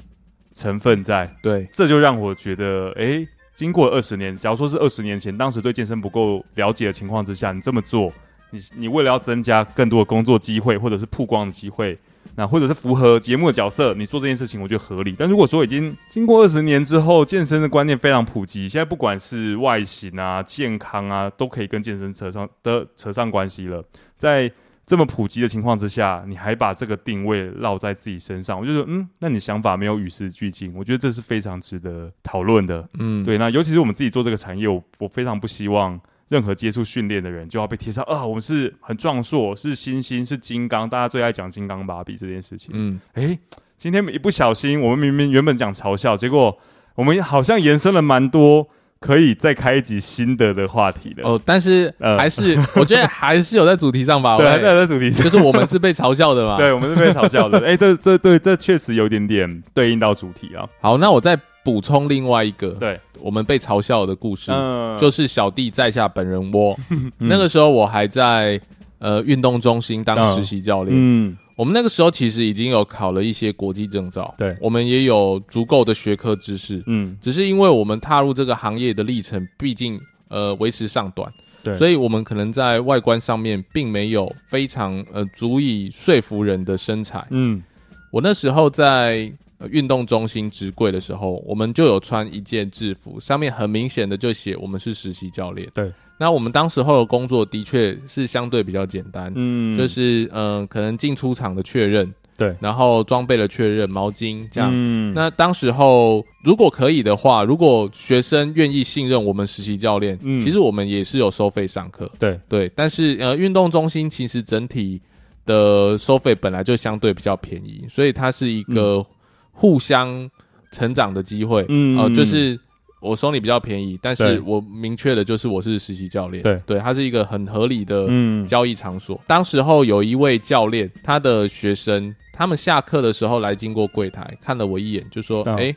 [0.54, 8.12] 成分在，对，这就让我觉得，哎，经过二十年，假如说是二十年前，当时对健身不够了解的情况之下，你这么做，
[8.49, 11.97] 你你为了要增加更多的工作机会，或者是曝光的机会。
[12.36, 15.15] 那或者是符合节目的角色，你做这件事情，我觉得合理。
[15.17, 23.82] 但如果说已经经过二十年之后，健身的观念非常普及，现在不管是外形啊、健康啊，都可以跟健身扯上的扯上关系了。
[24.17, 24.51] 在
[24.91, 32.86] 这么普及的情况之下，你还把这个定位绕在自己身上，我就说，嗯，那你想法没有与时俱进，我觉得这是非常值得讨论的。
[32.99, 33.38] 嗯，对。
[33.38, 35.97] 那尤其是我们自己做这个产业，我我非常不希望。
[36.27, 42.71] 任何接触训练的人就要被贴上啊，我们是很壮硕，是猩猩，是金刚，大家最爱讲金刚芭比这件事情。
[42.73, 43.39] 嗯，诶、欸，
[43.77, 46.60] 今天一不小心，我们明明原本讲嘲笑，结果
[46.95, 48.67] 我们好像延伸了蛮多，
[49.02, 51.24] 可以再开一集新的的话题的。
[51.24, 54.38] 哦，但是还是、呃、 我觉得还是有在主题上吧。
[54.38, 56.56] 对，还是有在主题上，就是我们是被嘲笑的嘛。
[56.62, 57.60] 对，我们是被嘲笑的。
[57.68, 60.66] 哎、欸，这这对这确实有点点对应到主题啊。
[60.80, 61.38] 好，那我再。
[61.64, 66.76] 补充另外一个，对，我们被嘲笑的故事，嗯，就是小弟在下本人窝。
[66.90, 68.60] 嗯、那个时候我还在
[68.98, 87.62] 呃运动中心当实习教练，嗯，我们那个时候其实已经有考了一些国际证照，对，我们也有足够的学科知识，嗯，只是因为我们踏入这个行业的历程，毕竟呃为时尚短，对，所以我们可能在外观上面并没有非常呃足以说服人的身材，嗯，
[88.10, 89.32] 我那时候在。
[89.69, 95.69] 运动中心职柜的时候，我们就有穿一件制服，上面很明显的就写我们是实习教练。
[95.71, 104.69] 对，那我们当时候的工作的确是相对比较简单，嗯，就是嗯、呃，可能进出场的确认，对，然后装备的确认，毛巾这样。
[104.71, 112.07] 嗯，那当时候如果可以的话，如果学生愿意信任我们实习教练，嗯，其实我们也是有收费上课。
[112.19, 115.01] 对对，但是呃，运动中心其实整体
[115.45, 118.97] 的收费本来就相对比较便宜，所以它是一个。
[118.97, 119.05] 嗯
[119.53, 120.27] 互相
[120.71, 122.57] 成长的机会，嗯，呃，就是
[123.02, 128.08] 我收你比较便宜，但是我明确的就是我是实习教练，对，对，它是一个很合理的
[128.48, 129.16] 交易场所。
[129.18, 135.76] 嗯、当时候有一位教练，他的学生，他们下课的时候来经过柜台，看了我一眼，就说：“哎、哦欸，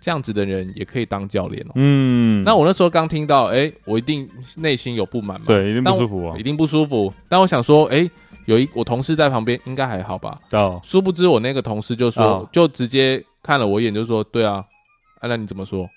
[0.00, 7.12] 这样子的人也可以当教练哦。”嗯，那我那时候刚听到，哎、欸，我一定内心有不满嘛，对，一定不舒服啊，一定不舒服。
[7.28, 8.10] 但我想说，哎、欸。
[8.46, 10.38] 有一我同事在旁边，应该还好吧？
[10.52, 14.62] 哦，殊不知我那个同事就说，哦、就直接看了我一眼，就说：“对啊，
[15.20, 15.88] 啊、那你怎么说？”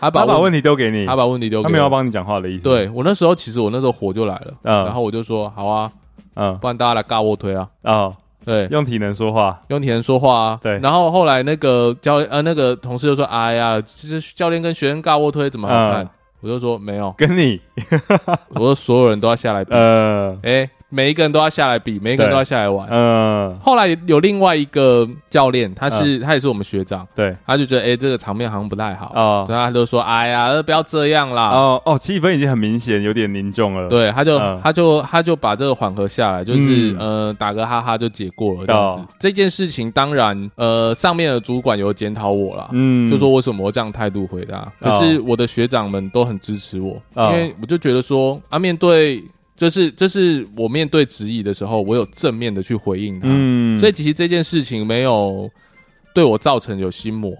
[0.00, 2.64] 他把他把问题丢给你，他把问题丢给你，他没有帮你讲话的意思。
[2.64, 5.90] 对，我那时候其实我那时候火就来了，嗯、然后我就说：“好啊，
[6.34, 10.58] 嗯，不然大家来尬卧推啊。”哦，对，用体能说话，用体能说话啊。
[10.62, 16.08] 对，然后后来那个教呃那个同事就说：“哎呀，其实教练跟学生尬卧推怎么好看？”嗯、
[16.42, 17.60] 我就说：“没有，跟你。
[18.54, 19.72] ”我说：“所有人都要下来比。
[19.74, 20.70] 呃”哎、欸。
[20.90, 22.86] 每一个人都要下来比，每一个人都要下来玩。
[22.90, 31.50] 嗯，后来有另外一个教练，他是、嗯、他也是我们学长，对，他就觉得哎、欸，这个场面好像不太好哦，所以他就说哎呀，不要这样啦。
[31.50, 33.88] 哦哦，气氛已经很明显有点凝重了。
[33.88, 38.96] 对，他就、嗯、他就他就把这个缓和下来，就是、嗯、呃打个哈哈就解过了这样子。
[38.96, 49.22] 哦、这件事情当然呃上面的主管有检讨我啦，嗯，就说为什么我这样态度回答，可是我的学长们都很支持我，哦、因为我就觉得说啊面对。
[49.60, 55.50] 就是这是我面对质疑的时候，我有正面的去回应他，嗯，所以其实这件事情没有
[56.14, 57.36] 对我造成有心魔，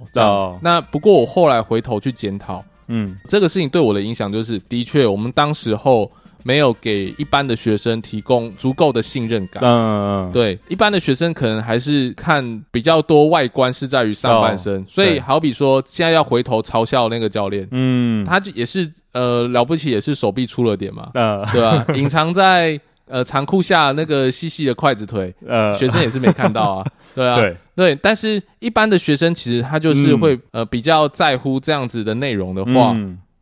[0.60, 6.12] 那不过我后来回头去检讨，嗯，这个事情对我的影响就是，的确我们当时候。
[6.42, 9.62] 没有给一般的学生提供足够的信任感。
[9.62, 21.84] 嗯，对，一般的学生可能还是看比较多外观是在于上半身，所以好比说现在要回头嘲笑那个教练，嗯，他就也是呃了不起，也是手臂粗了点嘛，嗯，对吧？
[21.94, 27.56] 隐藏在呃长裤下那个细细的筷子腿，呃，学生也是没看到啊， 对啊，对。
[27.76, 32.94] 对，但是一般的学生其实他就是会呃比较在乎这样子的内容的话。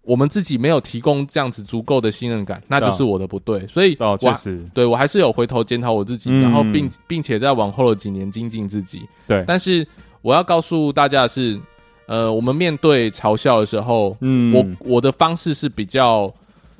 [0.08, 3.66] 我们自己没有提供这样子足够的信任感，那就是我的不对。
[3.66, 9.02] 所以我，哦，确实，对我还是有回头检讨我自己，嗯、然后并并且在往后的几年精进自己。
[9.26, 9.86] 对，但是
[10.22, 11.60] 我要告诉大家的是，
[12.06, 16.32] 呃，我们面对嘲笑的时候，嗯，我我的方式是比较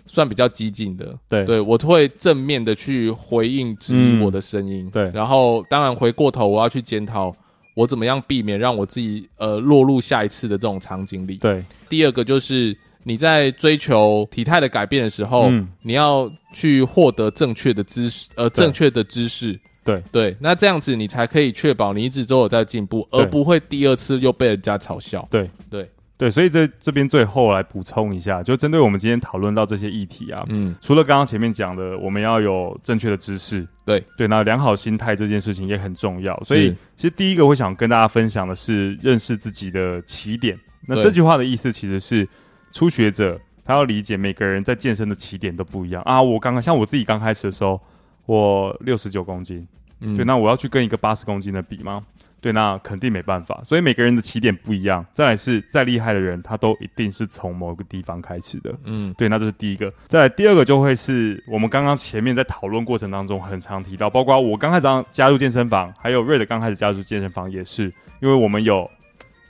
[0.07, 1.15] 算比较激进的。
[1.29, 4.87] 对，对我会正面的去回应质疑我的声音。
[4.87, 7.37] 嗯、对，然后当然回过头，我要去检讨
[7.75, 11.37] 我怎么样避免让我自己呃落入下一次的这种场景里。
[11.37, 12.75] 对，第二个就是。
[13.03, 19.59] 你在追求体态的改变的时候，嗯、你要去获得正确的知识，呃，正确的知识。
[19.85, 20.03] 对。
[20.13, 25.27] 对，那这样子你才可以确保你一直都有在进步，而不会第二次又被人家嘲笑。
[25.31, 25.51] 对。
[25.71, 25.89] 对。
[26.19, 34.03] 对，所以在这边最后来补充一下，就针对我们今天讨论到这些议题啊，嗯，除了刚刚前面讲的，我们要有正确的知识，对。
[34.17, 36.37] 对，那良好心态这件事情也很重要。
[36.43, 40.59] 所以，其实第一个我想跟大家分享的是认识自己的起点。
[40.89, 42.29] 那这句话的意思其实是
[42.73, 46.21] 初学者他要理解每个人在健身的起点都不一样啊。
[46.23, 47.81] 我刚刚像我自己刚开始的时候，
[48.27, 49.67] 我六十九公斤，
[50.01, 52.05] 嗯，对，那我要去跟一个八十公斤的比吗？
[52.41, 55.05] 对，那肯定没办法，所以每个人的起点不一样。
[55.13, 58.73] 再来是再厉害的人，他都一定是从某个地方开始的。
[58.85, 59.93] 嗯，对，那这是第一个。
[60.07, 67.93] 再来第二个就会是我们刚刚前面在讨论过程当中很常提到，包括我刚开始加入健身房，还有瑞的刚开始加入健身房，也是
[68.23, 68.89] 因为我们有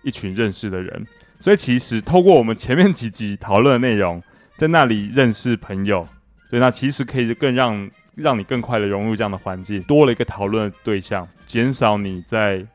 [0.02, 1.06] 一群认识的人，
[1.40, 4.22] 所以其实透过我们前面几集讨论的内容，
[4.56, 6.06] 在那里认识朋友，
[6.50, 12.66] 对，那其实可以更让让你更快的融入这样的环境，多了一个讨论的对象，减少你在。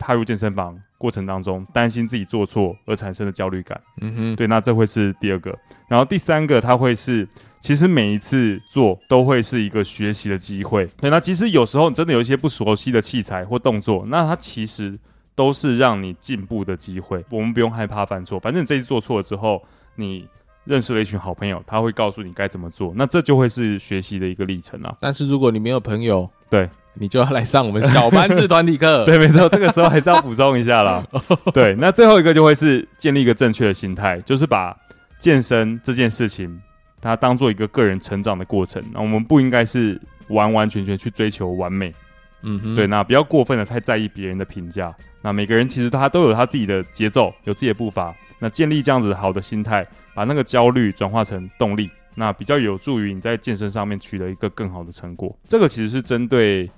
[0.00, 3.80] 踏入健身房过程当中，担心自己做错而产生的焦虑感。
[4.00, 5.52] 嗯哼，对，那这会是第二个。
[5.88, 7.26] 然后第三个，它会是
[7.60, 10.86] 其实每一次做都会是一个学习的机会。
[10.98, 14.96] 对，那其实有时候你真的有一些不熟悉的器材或动作，那它其实
[15.38, 17.24] 都是让你进步的机会。
[17.30, 19.62] 我们不用害怕犯错，反正你这次做错了之后，
[19.94, 20.26] 你
[20.64, 24.92] 认识了一群好朋友，他会告诉你该怎么做，那这就会是学习的一个历程啊。
[24.98, 26.68] 但是如果你没有朋友，对。
[27.00, 29.04] 你就要来上我们小班制团体课。
[29.06, 31.06] 对，没错，这个时候还是要补充一下啦。
[31.54, 34.76] 对，那最后一个就会是建立一个正确的心态，就是把
[35.20, 36.60] 健身这件事情，
[37.00, 38.82] 它当做一个个人成长的过程。
[38.92, 41.94] 那我们不应该是完完全全去追求完美。
[42.42, 44.94] 嗯哼，对，那不要过分的太在意别人的评价。
[45.22, 48.14] 那每个人其实他都有他自己的节奏，有自己的步伐。
[48.38, 55.36] 那建立这样子好的心态，把那个焦虑转化成动力，那比较有助于你在健身上面取得一个更好的成果。
[55.46, 56.70] 这个其实是针对。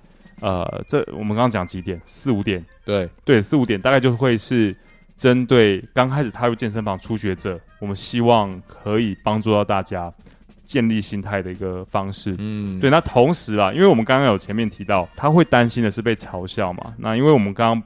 [0.42, 2.00] 呃，这我们刚刚讲几点？
[2.06, 4.74] 四五点，对对，四五点大概就会是
[5.14, 10.10] 针对刚开始踏入健身房初学者，我们希望可以帮助到大家
[10.70, 12.36] 建立心态的一个方式。
[12.38, 12.88] 嗯，对。
[12.88, 16.94] 那同时啊，因为我们刚刚有前面提到，他会担心的是被嘲笑嘛。
[16.96, 17.82] 那因为我们刚刚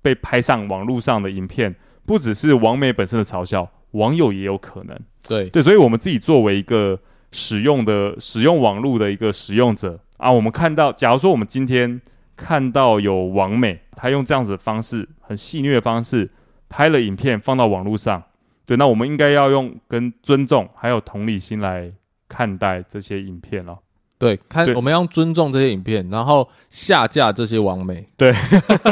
[0.00, 1.74] 被拍上网络上的影片，
[2.06, 4.96] 不只是网美本身的嘲笑，网友也有可能。
[5.26, 6.96] 对对，所以我们自己作为一个
[7.32, 9.98] 使用的使用网络的一个使用者。
[10.18, 12.00] 啊，我们看到，假如说我们今天
[12.36, 16.30] 看到有网美，他用这样子的方式，很戏谑的方式
[16.68, 18.22] 拍了影片放到网络上，
[18.64, 21.92] 对，那我们应该要用跟尊重还有同理心来
[22.30, 23.76] 看待这些影片了。
[24.18, 28.06] 对，看对我们要尊重这些影片，然后下架这些网美。
[28.18, 28.30] 对，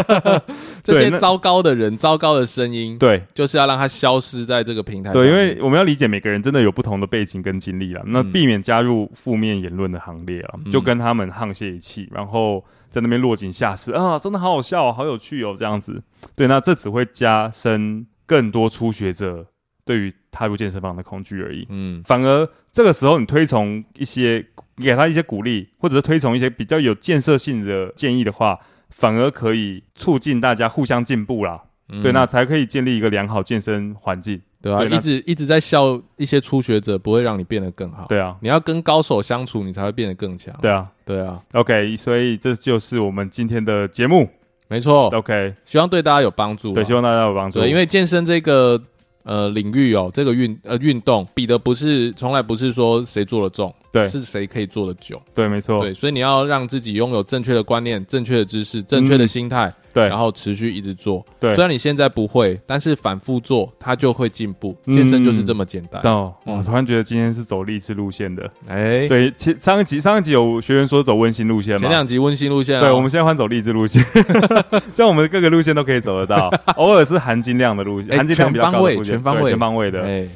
[0.82, 5.12] 这些糟糕的人、糟糕的声音，对，就是要让它消失在这个平台上。
[5.12, 16.03] 对，因为我们要理解每个人真的有不同的背景跟经历了，那避免加入负面言论的行列了，嗯、就跟他们沆瀣一气，然后在那边落井下石啊，真的好好笑，哦好有趣哦，这样子。
[16.34, 19.45] 对，那这只会加深更多初学者
[19.89, 21.66] 对于踏入健身房的恐惧而已。
[21.70, 24.45] 嗯，反而这个时候你推崇一些。
[24.80, 28.57] 你给他一些鼓励，或者是推崇一些比较有建设性的建议的话，
[28.91, 31.61] 反而可以促进大家互相进步啦。
[31.89, 34.41] 嗯、对，那才可以建立一个良好健身环境。
[34.62, 38.07] 对啊，对一直一直在笑一些初学者，不会让你变得更好。
[38.09, 40.55] 对啊，你要跟高手相处，你才会变得更强。
[40.62, 41.43] 对啊，对啊。
[41.55, 44.28] OK，所以这就是我们今天的节目。
[44.68, 45.09] 没错。
[45.09, 46.72] OK，希望对大家有帮助。
[46.72, 47.59] 对，希望大家有帮助。
[47.59, 48.80] 对，因为健身这个
[49.28, 53.72] 呃领域哦，这个运呃运动比的不是，从来不是说谁做的重。
[54.01, 55.20] 对，是谁可以做的久？
[55.34, 55.80] 对，没错。
[55.80, 59.66] 对，所以你要让自己拥有正确的观念、正确的知识、正确的心态。
[59.68, 61.24] 嗯对，然后持续一直做。
[61.40, 64.76] 对，虽然你现在不会，但是反复做，它就会进步。
[64.92, 66.01] 健身就是这么简单。
[66.03, 68.49] 哦，我突然觉得今天是走励志路线的。
[68.68, 71.80] 哎，对，前上一集上一集有学员说走温馨路线嘛？
[71.80, 72.78] 前两集温馨路线。
[72.78, 74.05] 对，我们现在换走励志路线，
[74.94, 76.49] 这样我们各个路线都可以走得到。
[76.76, 80.03] 偶尔是含金量的路线，含金量比较高的路线，全方位、全方位的。
[80.03, 80.28] 哎，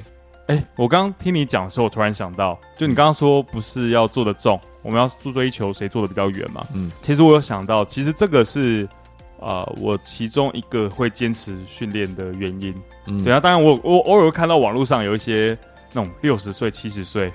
[0.47, 6.67] 哎，我刚刚听你讲的时候，我突然想到，就你刚刚说不是要做的重，我们要做追求谁做的比较远嘛？
[6.75, 8.89] 嗯，其实我有想到，其实这个是。
[9.45, 12.73] 啊、呃，我其中一个会坚持训练的原因，
[13.09, 15.59] 嗯，对啊，当然我我偶尔会看到网络上有一些
[15.93, 17.27] 那种六十岁、七十岁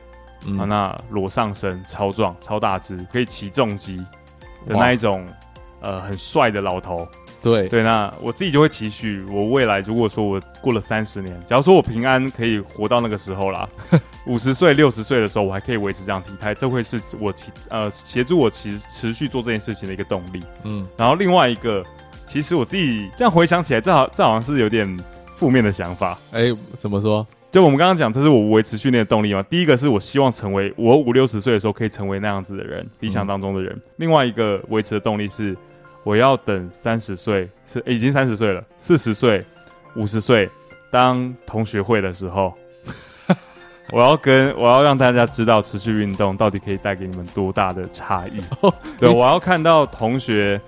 [0.58, 3.98] 啊，那裸上身、超壮、超大只，可以骑重机
[4.66, 5.26] 的那一种，
[5.82, 7.06] 呃，很帅的老头。
[7.48, 13.68] 对对，那我自己就会期许，我未来如果说我过了三十年，假如说我平安可以活到那个时候啦，
[14.28, 20.44] 五十岁、六十岁的时候，我还可以维持这样体态，这会是我其呃协助我其实持续做这件事情的一个动力。
[20.66, 21.82] 嗯，然后另外一个，
[22.26, 25.00] 其实我自己这样回想起来，这好这好像是有点
[25.36, 26.18] 负面的想法。
[26.34, 27.26] 哎，怎么说？
[27.50, 29.42] 就我们刚刚讲，这是我维持训练的动力嘛。
[29.44, 33.72] 第一个是我希望成为我五六十岁的时候可以成为那样子的人，理想当中的人。
[33.74, 35.56] 嗯、另外一个维持的动力是。
[36.08, 39.46] 我要等三十岁，是已经三十岁了，四十岁、
[39.98, 40.50] 五十岁
[40.90, 42.54] 当同学会的时候，
[43.92, 48.42] 我要跟我要让大家知道持续运动到底可以带给你们多大的差异。
[48.98, 50.62] 对，我要看到同学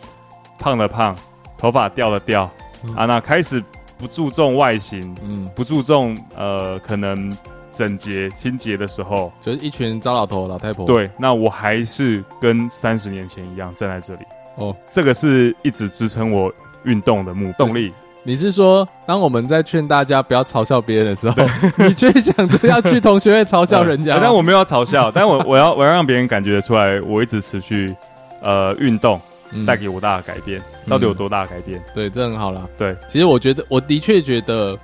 [0.59, 1.15] 胖了胖，
[1.57, 2.51] 头发掉了掉，
[2.83, 3.63] 嗯、啊，那开始
[3.97, 7.33] 不注重外形，嗯，不注重呃可能
[7.71, 10.85] 整洁清洁的时候，就是一群糟老头老太婆。
[10.85, 14.25] 对，那我还是跟三十年前一样站在这里。
[14.56, 16.52] 哦，这个是一直支撑我
[16.84, 17.93] 运动的目动力。
[18.24, 21.36] 你是说，当我们在劝大家不要嘲笑别人的时候，
[21.88, 24.18] 你却想着要去同学会嘲笑人家？
[24.22, 27.95] 但我没有嘲笑， 但我我要我要让别人感觉出来，我一直持续
[28.41, 29.20] 呃运动。
[29.66, 31.84] 带给我大的改变，嗯、到底有多大的改变？
[31.91, 32.68] 对，这很好啦。
[32.78, 34.78] 对，其实我觉得，我的确觉得，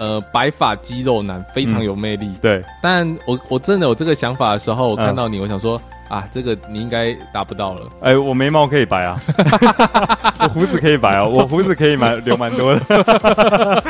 [0.00, 2.26] 呃，白发肌肉男非常有魅力。
[2.26, 5.80] 嗯、对，但我我真的有这个想法的时候，我看到你，嗯、我想说
[6.10, 7.82] 啊，这个你应该达不到了。
[8.00, 9.18] 哎、欸，我眉毛可以白啊，
[10.42, 13.84] 我胡子可以白啊，我胡子可以蛮留蛮多的。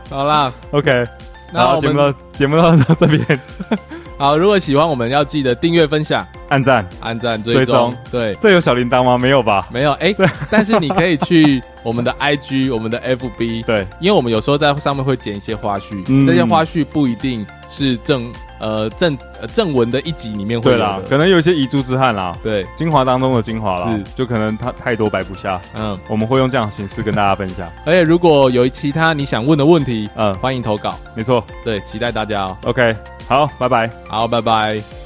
[0.10, 1.02] 好啦，OK，
[1.50, 3.40] 那节目到节目到到这边。
[4.16, 7.92] 好，如果喜欢，我们要记得订阅、分享、按赞、按赞、追踪。
[8.12, 9.18] 对，这有小铃铛吗？
[9.18, 9.66] 没有吧？
[9.72, 9.92] 没有。
[9.94, 13.64] 哎、欸，但是你可以去我们的 IG、我们的 FB。
[13.64, 18.30] 对，因为我们有时候在上面会剪一些花絮，嗯、这些花絮不一定是正
[18.64, 20.84] 呃正呃正文的一集里面会有的。
[20.84, 22.34] 对啦，可能有一些遗珠之憾啦。
[22.42, 25.60] 对，精华当中的精华啦，是，就可能它太多摆不下。
[25.74, 27.70] 嗯，我们会用这样的形式跟大家分享。
[27.84, 30.98] 而且如果有其他你想问的问题，嗯，欢迎投稿。
[31.14, 32.56] 没错，对，期待大家哦。
[32.64, 32.96] OK。
[33.26, 33.90] 好，拜拜。
[34.08, 35.03] 好，拜拜。